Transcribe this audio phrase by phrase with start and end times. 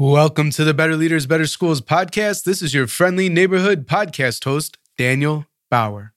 [0.00, 2.44] Welcome to the Better Leaders, Better Schools podcast.
[2.44, 6.14] This is your friendly neighborhood podcast host, Daniel Bauer.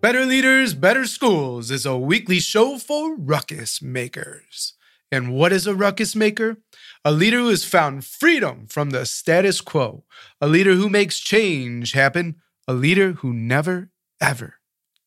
[0.00, 4.74] Better Leaders, Better Schools is a weekly show for ruckus makers.
[5.10, 6.58] And what is a ruckus maker?
[7.04, 10.04] A leader who has found freedom from the status quo,
[10.40, 12.36] a leader who makes change happen,
[12.68, 13.90] a leader who never,
[14.20, 14.60] ever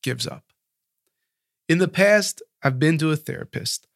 [0.03, 0.43] gives up.
[1.69, 3.87] In the past, I've been to a therapist.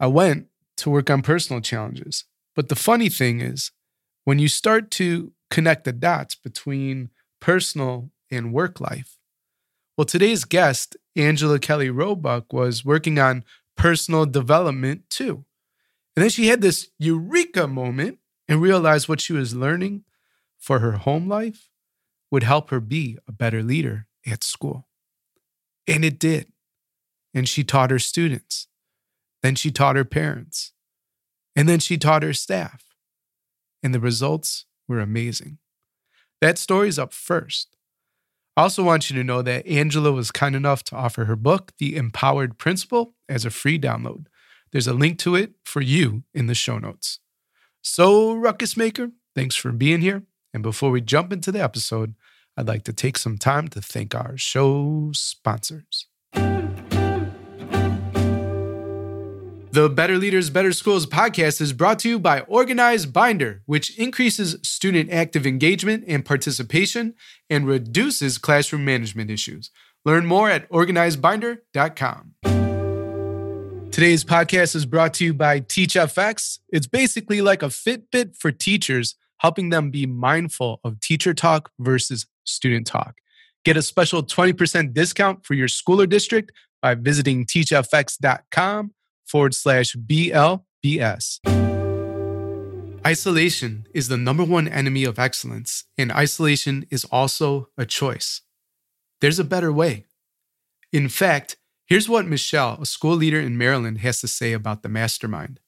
[0.00, 0.46] I went
[0.78, 2.24] to work on personal challenges.
[2.56, 3.70] But the funny thing is,
[4.24, 9.18] when you start to connect the dots between personal and work life,
[9.96, 13.44] well, today's guest, Angela Kelly Robeck, was working on
[13.76, 15.44] personal development too.
[16.16, 20.04] And then she had this eureka moment and realized what she was learning
[20.58, 21.68] for her home life
[22.30, 24.88] would help her be a better leader at school.
[25.86, 26.50] And it did.
[27.34, 28.68] And she taught her students.
[29.42, 30.72] Then she taught her parents.
[31.56, 32.84] And then she taught her staff.
[33.82, 35.58] And the results were amazing.
[36.40, 37.76] That story's up first.
[38.56, 41.72] I also want you to know that Angela was kind enough to offer her book,
[41.78, 44.26] The Empowered Principal, as a free download.
[44.72, 47.20] There's a link to it for you in the show notes.
[47.82, 50.24] So, Ruckus Maker, thanks for being here.
[50.52, 52.14] And before we jump into the episode,
[52.56, 56.09] I'd like to take some time to thank our show sponsors.
[59.72, 64.56] The Better Leaders, Better Schools podcast is brought to you by Organized Binder, which increases
[64.64, 67.14] student active engagement and participation
[67.48, 69.70] and reduces classroom management issues.
[70.04, 72.34] Learn more at organizedbinder.com.
[73.92, 76.58] Today's podcast is brought to you by TeachFX.
[76.70, 82.26] It's basically like a Fitbit for teachers, helping them be mindful of teacher talk versus
[82.42, 83.18] student talk.
[83.64, 86.50] Get a special 20% discount for your school or district
[86.82, 88.94] by visiting teachfx.com
[89.30, 91.38] forward slash BLBS.
[93.06, 98.42] Isolation is the number one enemy of excellence, and isolation is also a choice.
[99.20, 100.04] There's a better way.
[100.92, 104.88] In fact, here's what Michelle, a school leader in Maryland, has to say about the
[104.88, 105.60] mastermind.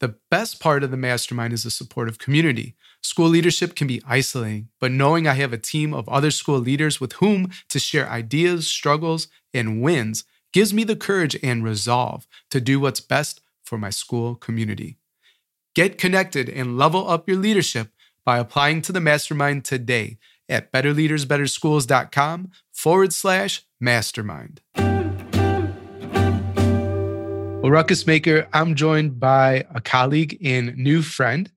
[0.00, 2.74] The best part of the mastermind is the supportive community.
[3.02, 7.00] School leadership can be isolating, but knowing I have a team of other school leaders
[7.00, 12.60] with whom to share ideas, struggles, and wins gives me the courage and resolve to
[12.60, 14.98] do what's best for my school community.
[15.74, 17.88] Get connected and level up your leadership
[18.24, 20.18] by applying to the mastermind today
[20.48, 24.60] at betterleadersbetterschools.com forward slash mastermind.
[27.62, 31.50] Well, Ruckus Maker, I'm joined by a colleague and new friend.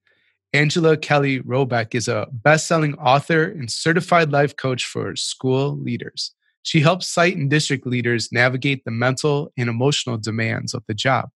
[0.53, 6.31] Angela Kelly Robeck is a best selling author and certified life coach for school leaders.
[6.65, 11.29] She helps site and district leaders navigate the mental and emotional demands of the job.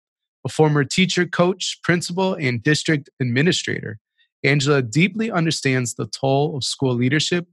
[0.44, 4.00] A former teacher, coach, principal, and district administrator,
[4.44, 7.46] Angela deeply understands the toll of school leadership,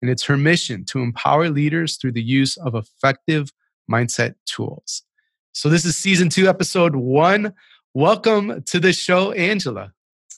[0.00, 3.50] and it's her mission to empower leaders through the use of effective
[3.90, 5.02] mindset tools.
[5.50, 7.52] So, this is season two, episode one.
[7.94, 9.92] Welcome to the show, Angela.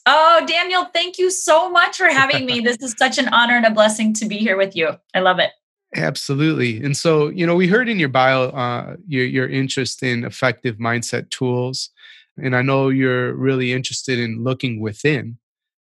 [0.07, 2.59] Oh, Daniel, thank you so much for having me.
[2.63, 4.93] This is such an honor and a blessing to be here with you.
[5.13, 5.51] I love it.
[5.95, 6.83] Absolutely.
[6.83, 10.77] And so, you know, we heard in your bio uh, your, your interest in effective
[10.77, 11.89] mindset tools.
[12.37, 15.37] And I know you're really interested in looking within.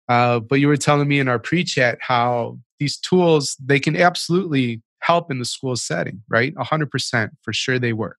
[0.09, 3.95] Uh, but you were telling me in our pre chat how these tools, they can
[3.95, 6.55] absolutely help in the school setting, right?
[6.55, 8.19] 100% for sure they work.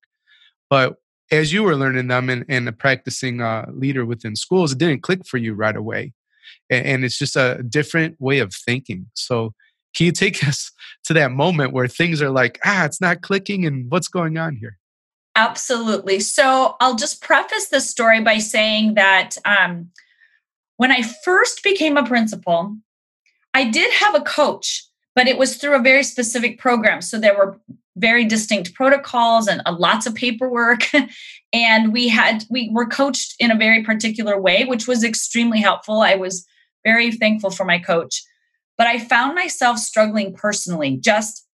[0.70, 0.96] But
[1.32, 5.26] as you were learning them and, and practicing uh, leader within schools, it didn't click
[5.26, 6.14] for you right away.
[6.70, 9.08] And, and it's just a different way of thinking.
[9.14, 9.54] So,
[9.96, 10.72] can you take us
[11.06, 14.56] to that moment where things are like, ah, it's not clicking and what's going on
[14.56, 14.78] here?
[15.36, 16.20] Absolutely.
[16.20, 19.90] So I'll just preface this story by saying that um,
[20.78, 22.76] when I first became a principal,
[23.54, 24.84] I did have a coach,
[25.16, 27.02] but it was through a very specific program.
[27.02, 27.60] So there were
[27.96, 30.90] very distinct protocols and uh, lots of paperwork.
[31.54, 36.02] and we had, we were coached in a very particular way, which was extremely helpful.
[36.02, 36.46] I was
[36.84, 38.24] very thankful for my coach.
[38.82, 40.98] But I found myself struggling personally.
[40.98, 41.46] Just,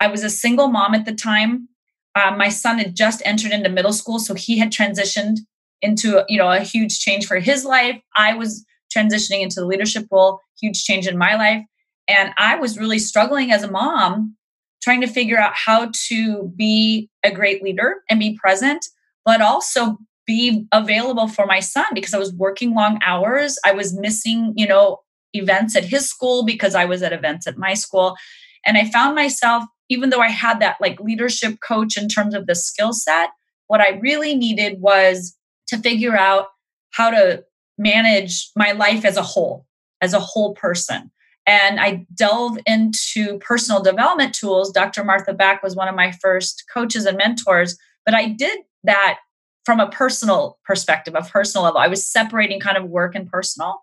[0.00, 1.70] I was a single mom at the time.
[2.14, 5.38] Uh, my son had just entered into middle school, so he had transitioned
[5.80, 7.98] into you know a huge change for his life.
[8.18, 11.64] I was transitioning into the leadership role, huge change in my life,
[12.06, 14.36] and I was really struggling as a mom,
[14.82, 18.84] trying to figure out how to be a great leader and be present,
[19.24, 19.96] but also
[20.26, 23.56] be available for my son because I was working long hours.
[23.64, 24.98] I was missing, you know,
[25.34, 28.16] events at his school because I was at events at my school.
[28.64, 32.46] And I found myself, even though I had that like leadership coach in terms of
[32.46, 33.30] the skill set,
[33.66, 35.36] what I really needed was
[35.68, 36.46] to figure out
[36.92, 37.44] how to
[37.76, 39.66] manage my life as a whole,
[40.00, 41.10] as a whole person.
[41.46, 44.72] And I delve into personal development tools.
[44.72, 45.04] Dr.
[45.04, 47.76] Martha Beck was one of my first coaches and mentors,
[48.06, 49.18] but I did that
[49.64, 51.80] from a personal perspective, a personal level.
[51.80, 53.82] I was separating kind of work and personal.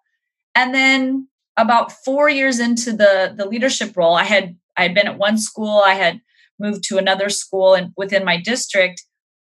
[0.55, 1.27] And then
[1.57, 5.37] about four years into the, the leadership role, I had I had been at one
[5.37, 6.21] school, I had
[6.59, 9.03] moved to another school and within my district,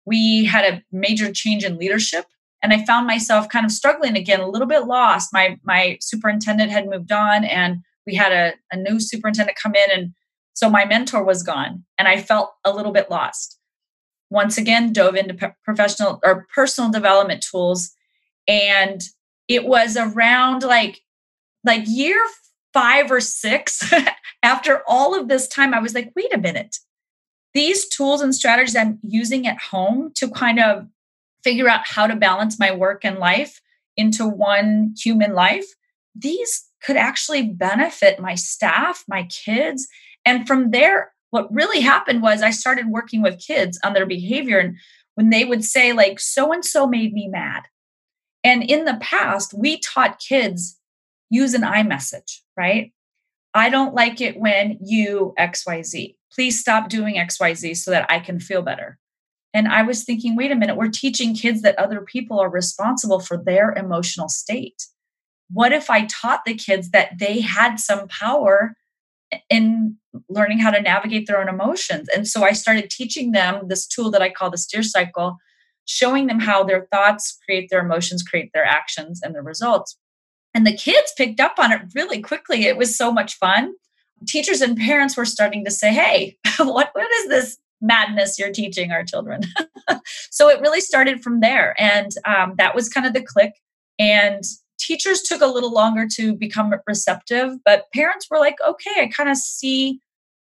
[0.05, 2.25] we had a major change in leadership.
[2.61, 5.29] And I found myself kind of struggling again, a little bit lost.
[5.31, 9.89] My my superintendent had moved on and we had a, a new superintendent come in
[9.91, 10.13] and
[10.53, 13.59] so my mentor was gone and i felt a little bit lost
[14.29, 17.91] once again dove into professional or personal development tools
[18.47, 19.01] and
[19.47, 21.01] it was around like
[21.63, 22.17] like year
[22.73, 23.91] five or six
[24.43, 26.77] after all of this time i was like wait a minute
[27.53, 30.87] these tools and strategies i'm using at home to kind of
[31.43, 33.61] figure out how to balance my work and life
[33.95, 35.65] into one human life
[36.15, 39.87] these could actually benefit my staff, my kids.
[40.25, 44.59] And from there, what really happened was I started working with kids on their behavior.
[44.59, 44.77] And
[45.15, 47.63] when they would say, like, so and so made me mad.
[48.43, 50.77] And in the past, we taught kids
[51.33, 52.91] use an I-message, right?
[53.53, 56.15] I don't like it when you XYZ.
[56.33, 58.97] Please stop doing XYZ so that I can feel better.
[59.53, 63.19] And I was thinking, wait a minute, we're teaching kids that other people are responsible
[63.19, 64.83] for their emotional state
[65.53, 68.75] what if I taught the kids that they had some power
[69.49, 69.97] in
[70.29, 72.09] learning how to navigate their own emotions?
[72.09, 75.37] And so I started teaching them this tool that I call the steer cycle,
[75.85, 79.97] showing them how their thoughts create their emotions, create their actions and their results.
[80.53, 82.65] And the kids picked up on it really quickly.
[82.65, 83.73] It was so much fun.
[84.27, 88.91] Teachers and parents were starting to say, hey, what, what is this madness you're teaching
[88.91, 89.41] our children?
[90.31, 91.75] so it really started from there.
[91.79, 93.53] And um, that was kind of the click.
[93.99, 94.43] And
[94.79, 99.29] teachers took a little longer to become receptive, but parents were like, okay, I kind
[99.29, 99.99] of see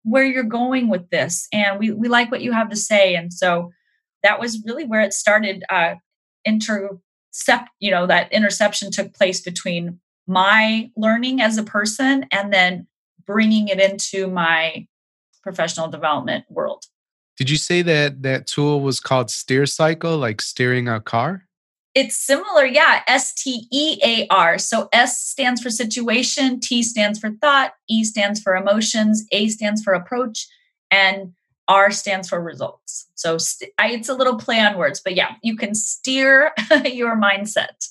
[0.04, 1.48] where you're going with this.
[1.52, 3.16] And we, we like what you have to say.
[3.16, 3.72] And so
[4.24, 5.64] that was really where it started.
[5.70, 5.96] Uh,
[7.38, 12.88] intercept, you know, that interception took place between my learning as a person and then
[13.26, 14.88] bringing it into my
[15.44, 16.86] professional development world.
[17.38, 21.44] Did you say that that tool was called steer cycle, like steering a car?
[21.94, 23.02] It's similar, yeah.
[23.08, 24.58] S T E A R.
[24.58, 29.84] So S stands for situation, T stands for thought, E stands for emotions, A stands
[29.84, 30.48] for approach,
[30.92, 31.34] and
[31.68, 33.08] R stands for results.
[33.16, 36.54] So st- I, it's a little play on words, but yeah, you can steer
[36.86, 37.90] your mindset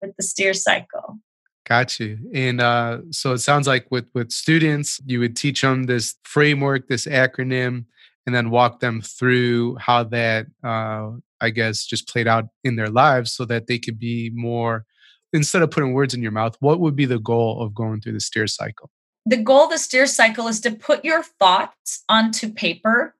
[0.00, 1.18] with the steer cycle.
[1.66, 2.18] Got you.
[2.32, 6.86] And uh, so it sounds like with with students, you would teach them this framework,
[6.86, 7.86] this acronym,
[8.24, 12.88] and then walk them through how that uh, I guess, just played out in their
[12.88, 14.84] lives so that they could be more,
[15.32, 18.14] instead of putting words in your mouth, what would be the goal of going through
[18.14, 18.90] the steer cycle?
[19.26, 23.15] The goal of the steer cycle is to put your thoughts onto paper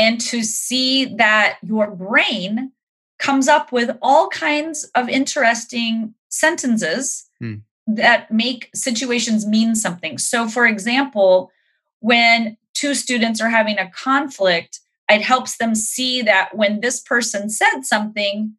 [0.00, 2.72] and to see that your brain
[3.18, 7.56] comes up with all kinds of interesting sentences hmm.
[7.86, 10.16] that make situations mean something.
[10.16, 11.52] So, for example,
[11.98, 14.80] when two students are having a conflict,
[15.10, 18.54] it helps them see that when this person said something,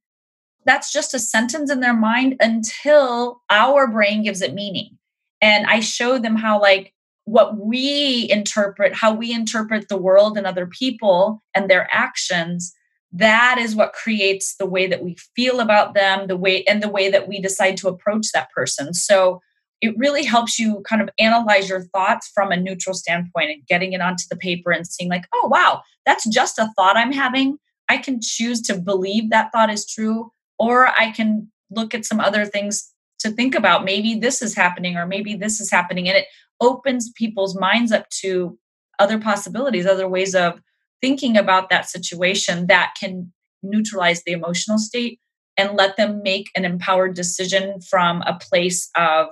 [0.64, 5.00] that's just a sentence in their mind until our brain gives it meaning.
[5.42, 6.94] And I show them how, like,
[7.25, 12.74] what we interpret, how we interpret the world and other people and their actions,
[13.13, 16.90] that is what creates the way that we feel about them, the way and the
[16.90, 18.94] way that we decide to approach that person.
[18.94, 19.42] So
[19.82, 23.94] it really helps you kind of analyze your thoughts from a neutral standpoint and getting
[23.94, 27.58] it onto the paper and seeing like oh wow that's just a thought i'm having
[27.90, 32.20] i can choose to believe that thought is true or i can look at some
[32.20, 36.18] other things to think about maybe this is happening or maybe this is happening and
[36.18, 36.25] it
[36.62, 38.58] opens people's minds up to
[39.00, 40.62] other possibilities other ways of
[41.01, 45.20] thinking about that situation that can neutralize the emotional state
[45.58, 49.27] and let them make an empowered decision from a place of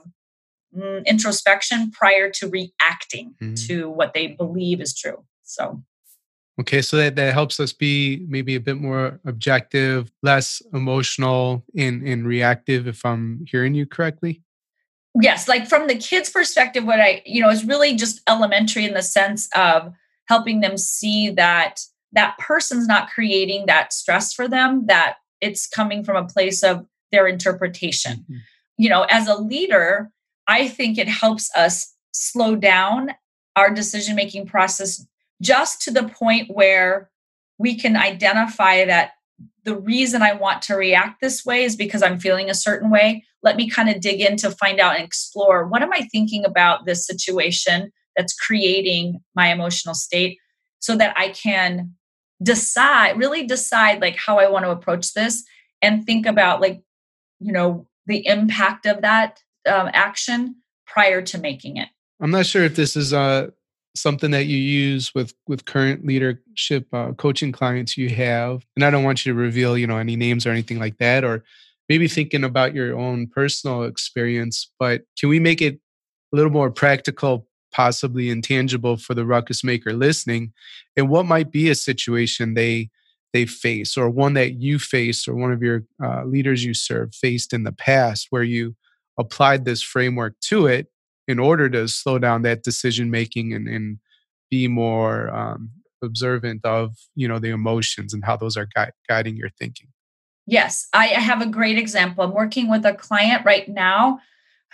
[0.75, 3.53] mm, introspection prior to reacting mm-hmm.
[3.53, 5.23] to what they believe is true.
[5.43, 5.81] So,
[6.59, 12.03] okay, so that, that helps us be maybe a bit more objective, less emotional and,
[12.03, 14.41] and reactive, if I'm hearing you correctly.
[15.19, 18.93] Yes, like from the kids' perspective, what I, you know, is really just elementary in
[18.93, 19.93] the sense of
[20.27, 26.03] helping them see that that person's not creating that stress for them, that it's coming
[26.03, 28.17] from a place of their interpretation.
[28.17, 28.35] Mm-hmm.
[28.77, 30.11] You know, as a leader,
[30.47, 33.11] I think it helps us slow down
[33.55, 35.05] our decision making process
[35.41, 37.09] just to the point where
[37.57, 39.11] we can identify that
[39.63, 43.23] the reason I want to react this way is because I'm feeling a certain way.
[43.43, 46.45] Let me kind of dig in to find out and explore what am I thinking
[46.45, 50.37] about this situation that's creating my emotional state
[50.79, 51.95] so that I can
[52.41, 55.43] decide, really decide like how I want to approach this
[55.81, 56.81] and think about like,
[57.39, 60.55] you know, the impact of that um, action
[60.87, 61.89] prior to making it.
[62.19, 63.51] I'm not sure if this is uh,
[64.01, 68.89] something that you use with with current leadership uh, coaching clients you have, and I
[68.89, 71.43] don't want you to reveal, you know, any names or anything like that, or
[71.87, 74.71] maybe thinking about your own personal experience.
[74.79, 75.79] But can we make it
[76.31, 80.53] a little more practical, possibly intangible for the ruckus maker listening,
[80.95, 82.89] and what might be a situation they
[83.33, 87.13] they face, or one that you face, or one of your uh, leaders you serve
[87.13, 88.75] faced in the past, where you
[89.17, 90.87] applied this framework to it
[91.29, 93.99] in order to slow down that decision making and, and
[94.49, 95.69] be more um,
[96.03, 99.87] observant of you know the emotions and how those are gui- guiding your thinking.
[100.47, 102.23] Yes i have a great example.
[102.23, 104.19] I'm working with a client right now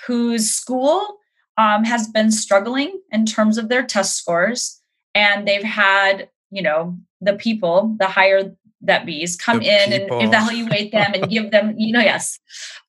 [0.07, 1.17] whose school
[1.57, 4.81] um, has been struggling in terms of their test scores
[5.13, 10.19] and they've had you know the people the higher that bees come the in people.
[10.19, 12.39] and evaluate them and give them you know yes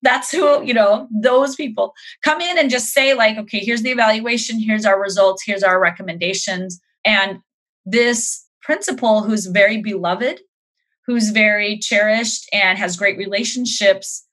[0.02, 3.90] that's who you know those people come in and just say like okay here's the
[3.90, 7.38] evaluation here's our results here's our recommendations and
[7.84, 10.40] this principal who's very beloved
[11.06, 14.26] who's very cherished and has great relationships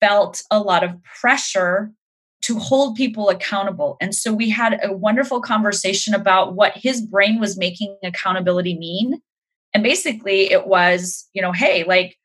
[0.00, 1.92] felt a lot of pressure
[2.42, 3.96] to hold people accountable.
[4.00, 9.20] And so we had a wonderful conversation about what his brain was making accountability mean
[9.72, 12.18] and basically, it was, you know, hey, like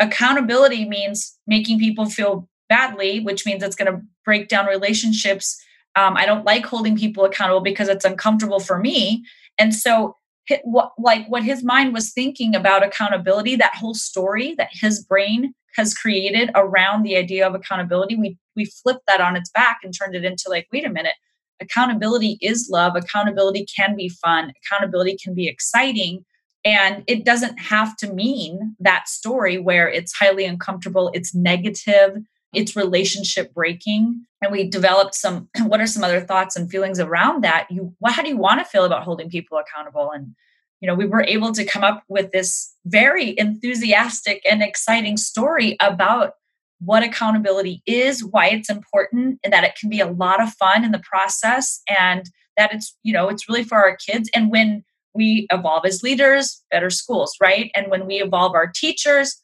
[0.00, 5.60] accountability means making people feel badly, which means it's going to break down relationships.
[5.96, 9.24] Um, I don't like holding people accountable because it's uncomfortable for me.
[9.58, 10.16] And so,
[10.64, 15.52] what, like what his mind was thinking about accountability, that whole story that his brain
[15.76, 19.94] has created around the idea of accountability, we we flipped that on its back and
[19.96, 21.12] turned it into like, wait a minute,
[21.60, 22.96] accountability is love.
[22.96, 24.52] Accountability can be fun.
[24.64, 26.24] Accountability can be exciting
[26.64, 32.18] and it doesn't have to mean that story where it's highly uncomfortable, it's negative,
[32.52, 34.24] it's relationship breaking.
[34.42, 37.68] And we developed some what are some other thoughts and feelings around that?
[37.70, 40.10] You how do you want to feel about holding people accountable?
[40.10, 40.34] And
[40.80, 45.76] you know, we were able to come up with this very enthusiastic and exciting story
[45.80, 46.34] about
[46.80, 50.84] what accountability is, why it's important, and that it can be a lot of fun
[50.84, 54.30] in the process, and that it's, you know, it's really for our kids.
[54.32, 54.84] And when
[55.18, 57.70] we evolve as leaders, better schools, right?
[57.76, 59.42] And when we evolve our teachers,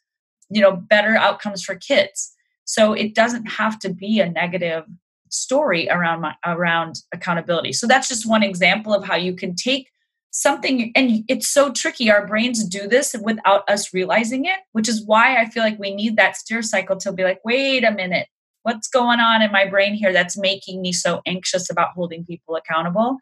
[0.49, 2.33] you know, better outcomes for kids.
[2.65, 4.85] So it doesn't have to be a negative
[5.29, 7.73] story around my, around accountability.
[7.73, 9.89] So that's just one example of how you can take
[10.31, 15.07] something and it's so tricky our brains do this without us realizing it which is
[15.07, 18.27] why i feel like we need that steer cycle to be like wait a minute
[18.65, 22.57] what's going on in my brain here that's making me so anxious about holding people
[22.57, 23.19] accountable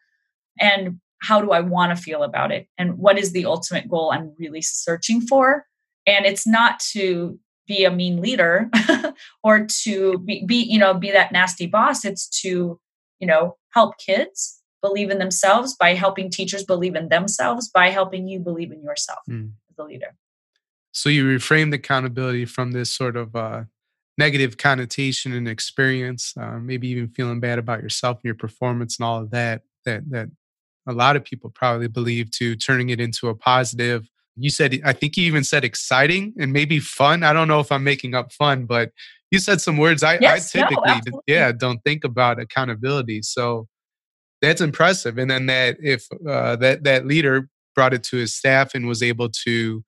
[0.58, 2.66] and how do I want to feel about it?
[2.76, 5.64] And what is the ultimate goal I'm really searching for?
[6.06, 7.38] And it's not to
[7.68, 8.68] be a mean leader
[9.44, 12.04] or to be, be, you know, be that nasty boss.
[12.04, 12.80] It's to,
[13.20, 18.26] you know, help kids believe in themselves by helping teachers believe in themselves by helping
[18.26, 19.52] you believe in yourself mm.
[19.70, 20.16] as a leader.
[20.90, 23.62] So you reframed accountability from this sort of uh,
[24.18, 29.06] negative connotation and experience, uh, maybe even feeling bad about yourself and your performance and
[29.06, 29.62] all of that.
[29.84, 30.28] That that
[30.86, 34.08] a lot of people probably believe to turning it into a positive.
[34.36, 37.22] You said i think you even said exciting and maybe fun.
[37.22, 38.90] I don't know if i'm making up fun but
[39.30, 43.22] you said some words i, yes, I typically no, yeah don't think about accountability.
[43.22, 43.68] So
[44.42, 45.16] that's impressive.
[45.18, 49.02] And then that if uh, that that leader brought it to his staff and was
[49.02, 49.82] able to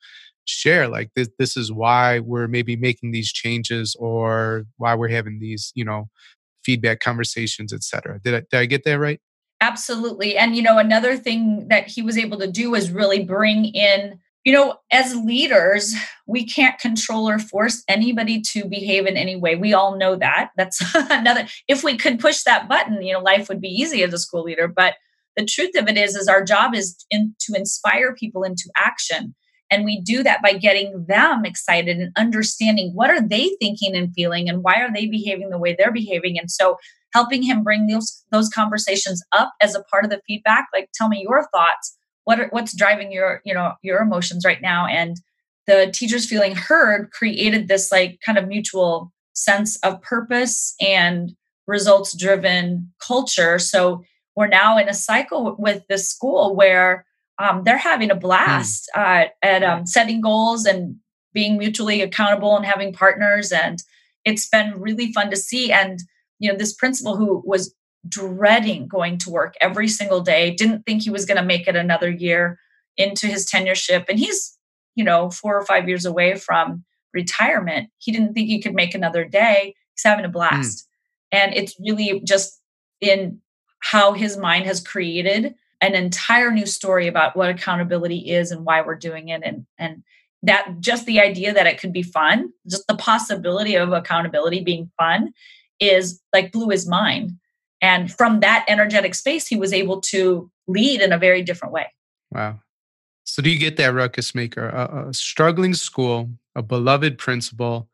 [0.46, 5.38] share like this this is why we're maybe making these changes or why we're having
[5.40, 6.08] these you know
[6.64, 9.20] feedback conversations etc did I, did I get that right
[9.64, 10.36] Absolutely.
[10.36, 14.18] And, you know, another thing that he was able to do was really bring in,
[14.44, 15.94] you know, as leaders,
[16.26, 19.56] we can't control or force anybody to behave in any way.
[19.56, 20.50] We all know that.
[20.58, 24.12] That's another, if we could push that button, you know, life would be easy as
[24.12, 24.68] a school leader.
[24.68, 24.96] But
[25.34, 29.34] the truth of it is, is our job is in, to inspire people into action.
[29.70, 34.12] And we do that by getting them excited and understanding what are they thinking and
[34.12, 36.38] feeling and why are they behaving the way they're behaving.
[36.38, 36.76] And so
[37.14, 41.08] helping him bring those those conversations up as a part of the feedback like tell
[41.08, 45.16] me your thoughts what are, what's driving your you know your emotions right now and
[45.66, 51.32] the teachers feeling heard created this like kind of mutual sense of purpose and
[51.66, 54.02] results driven culture so
[54.36, 57.06] we're now in a cycle with this school where
[57.38, 58.20] um, they're having a hmm.
[58.20, 59.26] blast mm.
[59.26, 60.96] uh, at um, setting goals and
[61.32, 63.50] being mutually accountable and having partners.
[63.52, 63.82] And
[64.24, 65.72] it's been really fun to see.
[65.72, 66.00] And,
[66.44, 67.74] you know, this principal who was
[68.06, 71.74] dreading going to work every single day, didn't think he was going to make it
[71.74, 72.58] another year
[72.98, 74.04] into his tenureship.
[74.10, 74.58] And he's,
[74.94, 76.84] you know, four or five years away from
[77.14, 77.88] retirement.
[77.96, 79.74] He didn't think he could make another day.
[79.94, 80.86] He's having a blast.
[81.32, 81.38] Mm.
[81.38, 82.60] And it's really just
[83.00, 83.40] in
[83.80, 88.82] how his mind has created an entire new story about what accountability is and why
[88.82, 90.02] we're doing it and and
[90.42, 94.90] that just the idea that it could be fun just the possibility of accountability being
[94.96, 95.32] fun
[95.80, 97.32] is like blew his mind.
[97.80, 101.86] And from that energetic space he was able to lead in a very different way.
[102.30, 102.60] Wow.
[103.24, 104.68] So do you get that ruckus maker?
[104.68, 107.88] A, a struggling school a beloved principal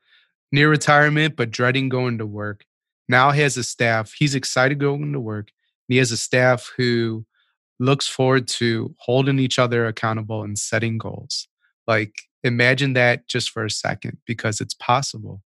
[0.53, 2.65] near retirement but dreading going to work.
[3.09, 5.51] Now he has a staff he's excited going to work
[5.91, 7.27] he has a staff who
[7.81, 11.49] looks forward to holding each other accountable and setting goals.
[11.87, 15.43] Like, imagine that just for a second because it's possible.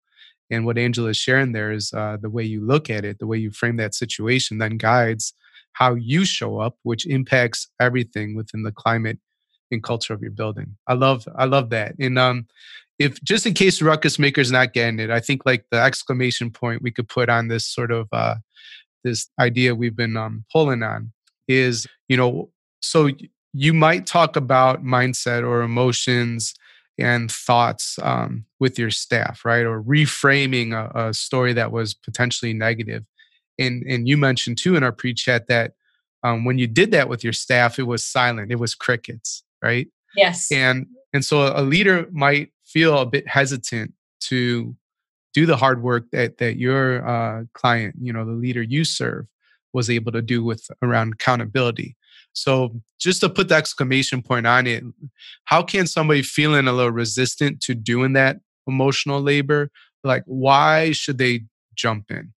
[0.51, 3.27] And what Angela is sharing there is uh, the way you look at it, the
[3.27, 5.35] way you frame that situation, then guides
[5.73, 9.19] how you show up, which impacts everything within the climate
[9.71, 10.77] and culture of your building.
[10.87, 11.95] I love, I love that.
[11.99, 12.47] And um,
[12.99, 16.83] if just in case ruckus maker's not getting it, I think like the exclamation point
[16.83, 18.37] we could put on this sort of uh,
[19.03, 21.13] this idea we've been um, pulling on
[21.49, 23.11] is, you know, so
[23.53, 26.55] you might talk about mindset or emotions
[26.99, 29.65] and thoughts um, with your staff, right?
[29.65, 33.05] Or reframing a, a, story that was potentially negative.
[33.59, 35.73] And and you mentioned too in our pre-chat that
[36.23, 38.51] um, when you did that with your staff, it was silent.
[38.51, 39.89] It was crickets, right?
[40.17, 40.51] Yes.
[40.51, 44.75] And and so a leader might feel a bit hesitant to
[45.33, 49.27] do the hard work that that your uh, client, you know, the leader you serve,
[49.73, 51.97] was able to do with around accountability.
[52.35, 54.85] So just to put the exclamation point on it,
[55.45, 59.71] how can somebody feeling a little resistant to doing that emotional labor,
[60.03, 62.33] like why should they jump in?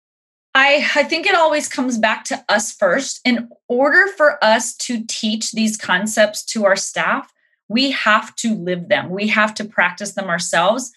[0.54, 3.20] I, I think it always comes back to us first.
[3.26, 7.32] In order for us to teach these concepts to our staff,
[7.68, 9.10] we have to live them.
[9.10, 10.94] We have to practice them ourselves.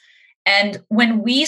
[0.46, 1.46] And when we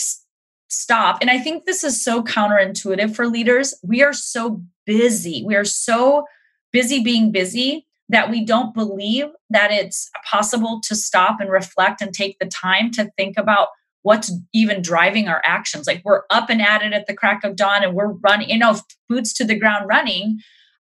[0.69, 5.45] stop, and I think this is so counterintuitive for leaders, we are so busy.
[5.45, 6.27] We are so
[6.73, 12.13] busy being busy that we don't believe that it's possible to stop and reflect and
[12.13, 13.69] take the time to think about
[14.03, 15.87] what's even driving our actions.
[15.87, 18.59] Like we're up and at it at the crack of dawn and we're running, you
[18.59, 18.77] know,
[19.09, 20.41] boots to the ground running.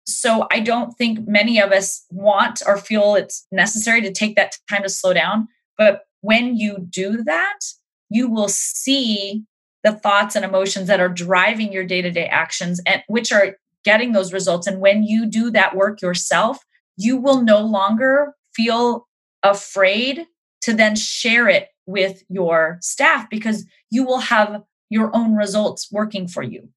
[0.05, 4.57] So I don't think many of us want or feel it's necessary to take that
[4.69, 5.47] time to slow down.
[5.77, 7.59] But when you do that,
[8.09, 9.45] you will see
[9.83, 14.33] the thoughts and emotions that are driving your day-to-day actions and which are getting those
[14.33, 14.67] results.
[14.67, 16.59] And when you do that work yourself,
[16.97, 19.07] you will no longer feel
[19.43, 20.25] afraid
[20.61, 26.27] to then share it with your staff because you will have your own results working
[26.27, 26.69] for you.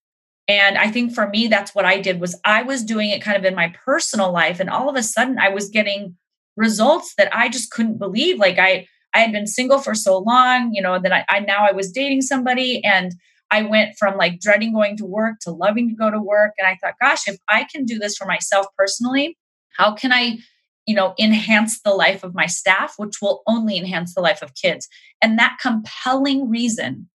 [0.46, 3.36] And I think for me that's what I did was I was doing it kind
[3.36, 6.16] of in my personal life and all of a sudden I was getting
[6.56, 10.72] results that I just couldn't believe like I I had been single for so long,
[10.74, 13.14] you know, that I, I now I was dating somebody and
[13.50, 16.52] I went from like dreading going to work to loving to go to work.
[16.58, 19.38] And I thought, gosh, if I can do this for myself personally,
[19.76, 20.38] how can I,
[20.86, 24.54] you know, enhance the life of my staff, which will only enhance the life of
[24.54, 24.88] kids?
[25.22, 27.08] And that compelling reason,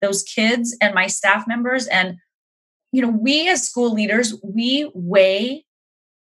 [0.00, 2.16] those kids and my staff members, and,
[2.92, 5.64] you know, we as school leaders, we weigh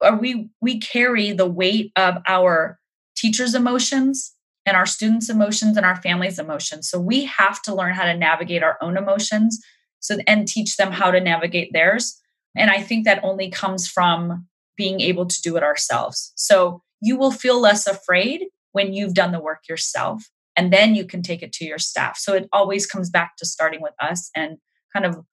[0.00, 2.78] or we we carry the weight of our
[3.16, 4.35] teachers' emotions
[4.68, 6.88] and our students' emotions and our families' emotions.
[6.88, 9.61] So we have to learn how to navigate our own emotions
[10.00, 12.20] so and teach them how to navigate theirs.
[12.57, 16.33] And I think that only comes from being able to do it ourselves.
[16.37, 21.04] So you will feel less afraid when you've done the work yourself and then you
[21.04, 22.16] can take it to your staff.
[22.18, 24.59] So it always comes back to starting with us and
[24.92, 25.24] kind of,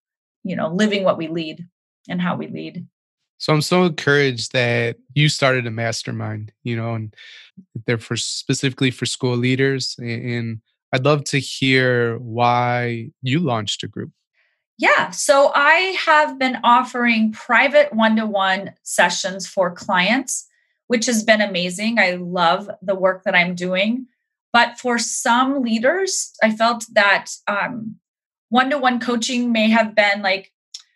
[0.43, 1.67] you know, living what we lead
[2.07, 2.87] and how we lead.
[3.37, 7.13] So I'm so encouraged that you started a mastermind, you know, and
[7.85, 9.95] they're for specifically for school leaders.
[9.99, 10.61] And
[10.93, 14.11] I'd love to hear why you launched a group.
[14.77, 15.11] Yeah.
[15.11, 20.47] So I have been offering private one to one sessions for clients,
[20.87, 21.99] which has been amazing.
[21.99, 24.07] I love the work that I'm doing.
[24.53, 27.27] But for some leaders, I felt that
[28.49, 30.53] one to one coaching may have been like,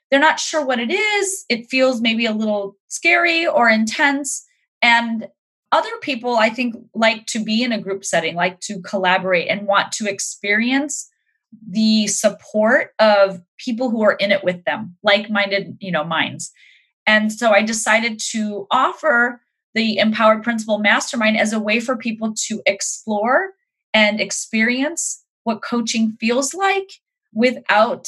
[0.09, 1.45] they're not sure what it is.
[1.49, 4.45] It feels maybe a little scary or intense.
[4.81, 5.27] And
[5.71, 9.67] other people, I think, like to be in a group setting, like to collaborate and
[9.67, 11.07] want to experience
[11.67, 16.51] the support of people who are in it with them, like-minded, you know, minds.
[17.05, 19.41] And so I decided to offer
[19.75, 23.51] the Empowered Principal Mastermind as a way for people to explore
[23.93, 26.89] and experience what coaching feels like
[27.33, 28.07] without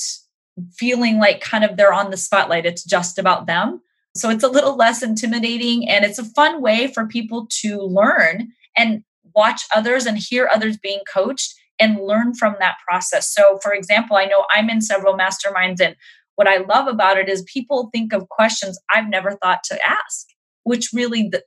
[0.74, 2.66] feeling like kind of they're on the spotlight.
[2.66, 3.82] It's just about them.
[4.16, 8.50] So it's a little less intimidating and it's a fun way for people to learn
[8.78, 13.34] and watch others and hear others being coached and learn from that process.
[13.34, 15.96] So, for example, I know I'm in several masterminds, and
[16.36, 20.28] what I love about it is people think of questions I've never thought to ask,
[20.64, 21.44] which really th-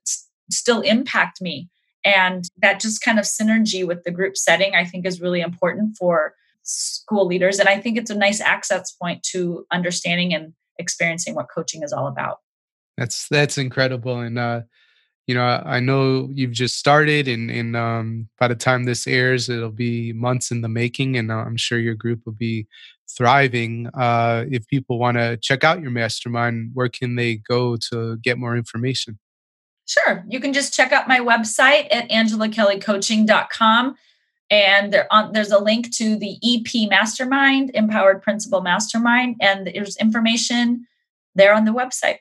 [0.51, 1.69] still impact me.
[2.05, 5.97] And that just kind of synergy with the group setting, I think, is really important
[5.99, 7.59] for school leaders.
[7.59, 11.93] And I think it's a nice access point to understanding and experiencing what coaching is
[11.93, 12.39] all about.
[12.97, 14.21] That's that's incredible.
[14.21, 14.63] And uh,
[15.27, 19.49] you know, I know you've just started, and and um, by the time this airs,
[19.49, 22.67] it'll be months in the making, and I'm sure your group will be
[23.17, 23.89] thriving.
[23.95, 28.39] Uh, if people want to check out your mastermind, where can they go to get
[28.39, 29.19] more information?
[29.87, 33.97] Sure, you can just check out my website at angelakellycoaching.com.
[34.55, 40.87] And on, there's a link to the EP Mastermind, Empowered Principal Mastermind, and there's information
[41.35, 42.19] there on the website.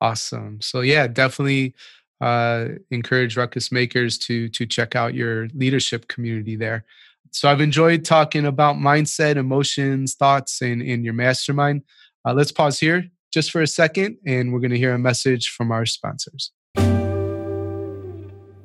[0.00, 0.60] Awesome.
[0.60, 1.74] So yeah, definitely
[2.20, 6.84] uh, encourage ruckus makers to to check out your leadership community there.
[7.32, 11.82] So I've enjoyed talking about mindset, emotions, thoughts, and in your mastermind.
[12.24, 15.48] Uh, let's pause here just for a second, and we're going to hear a message
[15.48, 16.52] from our sponsors.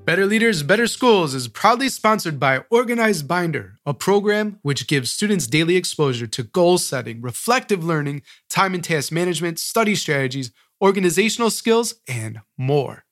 [0.08, 5.48] Better Leaders, Better Schools is proudly sponsored by Organized Binder, a program which gives students
[5.48, 11.96] daily exposure to goal setting, reflective learning, time and task management, study strategies, organizational skills,
[12.08, 13.04] and more.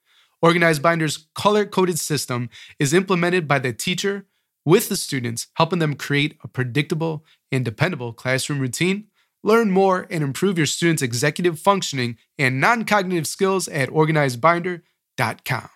[0.41, 4.25] Organized Binder's color coded system is implemented by the teacher
[4.63, 9.07] with the students, helping them create a predictable and dependable classroom routine.
[9.43, 15.69] Learn more and improve your students' executive functioning and non cognitive skills at organizedbinder.com.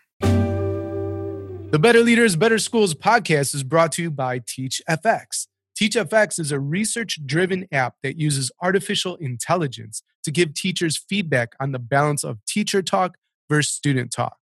[1.71, 5.45] The Better Leaders, Better Schools podcast is brought to you by TeachFX.
[5.79, 11.71] TeachFX is a research driven app that uses artificial intelligence to give teachers feedback on
[11.71, 14.38] the balance of teacher talk versus student talk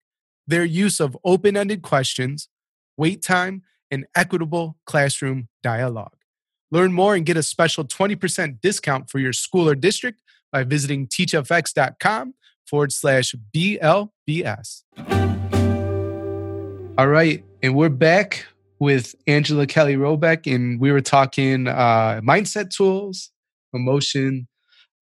[0.47, 2.49] their use of open ended questions,
[2.99, 6.17] wait time, and equitable classroom dialogue.
[6.71, 10.21] Learn more and get a special 20% discount for your school or district
[10.53, 12.35] by visiting teachfx.com
[12.67, 14.83] forward slash BLBS.
[16.97, 18.47] All right, and we're back
[18.79, 23.33] with Angela Kelly Robeck, and we were talking uh, mindset tools,
[23.73, 24.47] emotion,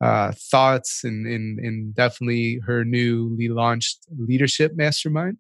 [0.01, 5.37] uh, thoughts and, and, and definitely her newly launched leadership mastermind.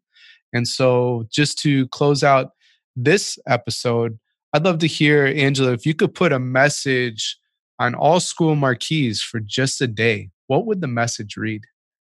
[0.53, 2.51] And so, just to close out
[2.95, 4.19] this episode,
[4.53, 7.39] I'd love to hear, Angela, if you could put a message
[7.79, 11.63] on all school marquees for just a day, what would the message read?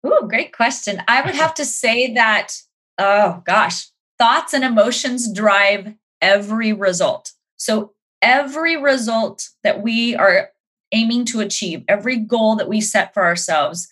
[0.04, 1.02] Oh, great question.
[1.08, 2.54] I would have to say that,
[3.00, 7.34] oh gosh, thoughts and emotions drive every result.
[7.58, 10.50] So, every result that we are
[10.92, 13.88] aiming to achieve, every goal that we set for ourselves,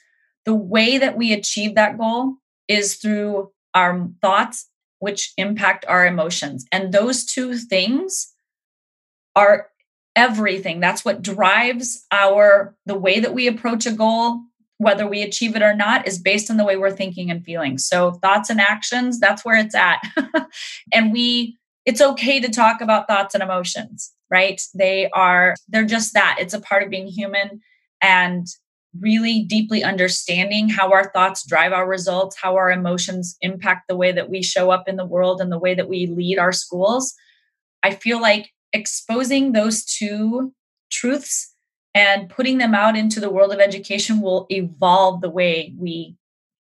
[0.45, 2.35] the way that we achieve that goal
[2.67, 6.65] is through our thoughts, which impact our emotions.
[6.71, 8.33] And those two things
[9.35, 9.69] are
[10.15, 10.79] everything.
[10.79, 14.39] That's what drives our the way that we approach a goal,
[14.77, 17.77] whether we achieve it or not, is based on the way we're thinking and feeling.
[17.77, 20.01] So thoughts and actions, that's where it's at.
[20.93, 26.13] and we it's okay to talk about thoughts and emotions right they are they're just
[26.13, 27.61] that it's a part of being human
[28.01, 28.47] and
[28.99, 34.11] really deeply understanding how our thoughts drive our results how our emotions impact the way
[34.11, 37.13] that we show up in the world and the way that we lead our schools
[37.83, 40.53] i feel like exposing those two
[40.89, 41.54] truths
[41.95, 46.15] and putting them out into the world of education will evolve the way we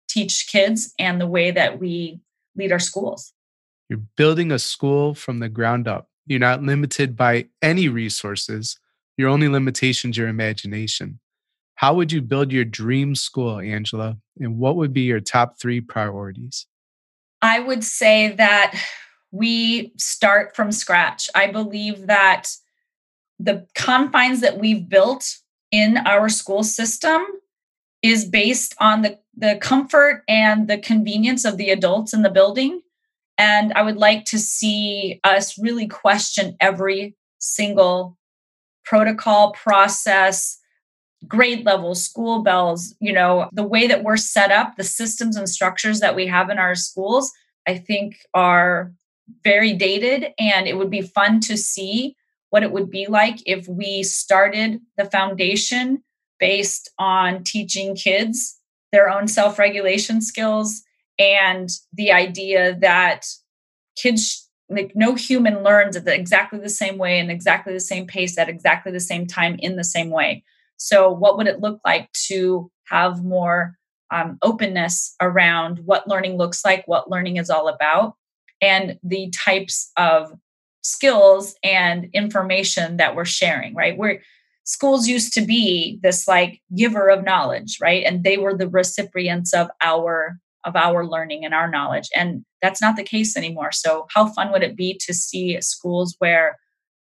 [0.08, 2.20] teach kids and the way that we
[2.56, 3.34] lead our schools
[3.94, 6.10] you're building a school from the ground up.
[6.26, 8.80] You're not limited by any resources.
[9.18, 11.20] Your only limitation is your imagination.
[11.76, 14.18] How would you build your dream school, Angela?
[14.40, 16.66] And what would be your top three priorities?
[17.42, 18.82] I would say that
[19.32, 21.30] we start from scratch.
[21.36, 22.50] I believe that
[23.44, 25.38] the confines that we've built
[25.72, 27.22] in our school system
[28.02, 32.82] is based on the, the comfort and the convenience of the adults in the building
[33.38, 38.18] and I would like to see us really question every single
[38.86, 40.60] protocol, process,
[41.28, 45.50] grade level, school bells, you know, the way that we're set up, the systems and
[45.50, 47.32] structures that we have in our schools,
[47.68, 48.92] I think are
[49.44, 50.34] very dated.
[50.38, 52.16] And it would be fun to see
[52.54, 56.04] what it would be like if we started the foundation
[56.40, 58.60] based on teaching kids
[58.92, 60.84] their own self regulation skills
[61.18, 63.26] and the idea that
[63.96, 68.06] kids like no human learns at the, exactly the same way and exactly the same
[68.06, 70.44] pace at exactly the same time in the same way.
[70.78, 73.80] So, what would it look like to have more
[74.12, 78.14] um, openness around what learning looks like, what learning is all about,
[78.62, 80.34] and the types of
[80.84, 83.98] skills and information that we're sharing, right?
[83.98, 84.22] We're
[84.66, 88.04] schools used to be this like giver of knowledge, right?
[88.06, 92.08] And they were the recipients of our of our learning and our knowledge.
[92.16, 93.74] And that's not the case anymore.
[93.74, 96.58] So how fun would it be to see schools where,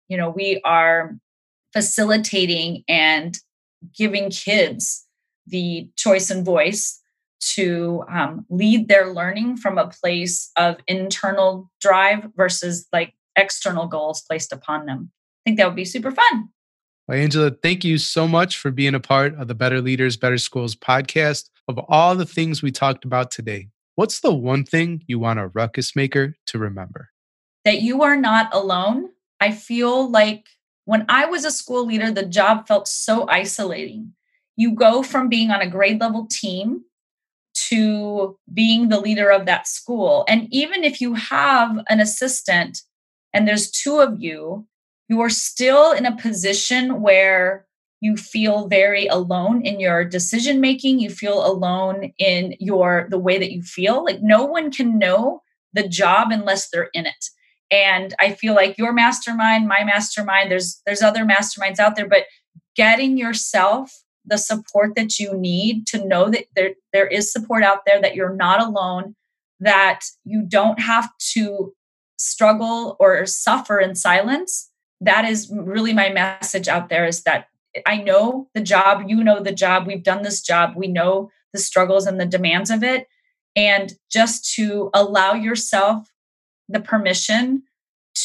[0.09, 1.15] you know, we are
[1.71, 3.37] facilitating and
[3.97, 5.05] giving kids
[5.47, 6.99] the choice and voice
[7.55, 14.21] to um, lead their learning from a place of internal drive versus like external goals
[14.21, 15.11] placed upon them.
[15.11, 16.49] I think that would be super fun.
[17.07, 20.37] Well, Angela, thank you so much for being a part of the Better Leaders, Better
[20.37, 21.49] Schools podcast.
[21.67, 25.47] Of all the things we talked about today, what's the one thing you want a
[25.47, 27.09] ruckus maker to remember?
[27.65, 29.09] That you are not alone.
[29.39, 30.47] I feel like
[30.85, 34.13] when I was a school leader, the job felt so isolating.
[34.55, 36.83] You go from being on a grade level team
[37.69, 40.25] to being the leader of that school.
[40.27, 42.81] And even if you have an assistant
[43.33, 44.67] and there's two of you,
[45.09, 47.65] you are still in a position where
[48.01, 53.37] you feel very alone in your decision making you feel alone in your the way
[53.37, 54.03] that you feel.
[54.03, 55.41] Like no one can know
[55.71, 57.25] the job unless they're in it.
[57.71, 62.25] And i feel like your mastermind my mastermind there's there's other masterminds out there but
[62.75, 67.79] getting yourself the support that you need to know that there there is support out
[67.85, 69.15] there that you're not alone
[69.59, 71.73] that you don't have to
[72.23, 74.71] struggle or suffer in silence
[75.03, 77.47] that is really my message out there is that
[77.85, 81.59] I know the job, you know the job, we've done this job, we know the
[81.59, 83.07] struggles and the demands of it.
[83.55, 86.07] And just to allow yourself
[86.69, 87.63] the permission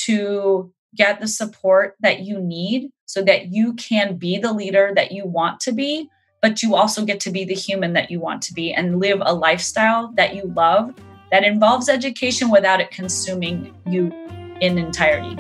[0.04, 5.12] to get the support that you need so that you can be the leader that
[5.12, 6.08] you want to be,
[6.40, 9.20] but you also get to be the human that you want to be and live
[9.22, 10.94] a lifestyle that you love
[11.30, 14.12] that involves education without it consuming you
[14.60, 15.36] in entirety.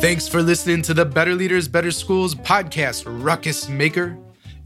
[0.00, 4.16] Thanks for listening to the Better Leaders, Better Schools podcast, Ruckus Maker.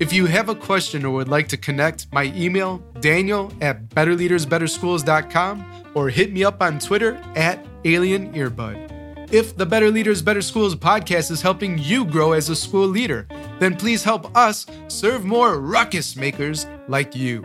[0.01, 5.93] If you have a question or would like to connect, my email, daniel at betterleadersbetterschools.com
[5.95, 9.33] or hit me up on Twitter at Alien Earbud.
[9.33, 13.29] If the Better Leaders, Better Schools podcast is helping you grow as a school leader,
[13.61, 17.45] then please help us serve more ruckus makers like you.